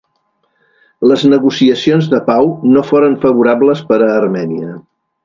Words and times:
Les 1.11 1.25
negociacions 1.33 2.09
de 2.15 2.21
pau 2.31 2.49
no 2.77 2.83
foren 2.91 3.19
favorables 3.27 3.85
per 3.93 4.01
a 4.07 4.13
Armènia. 4.15 4.73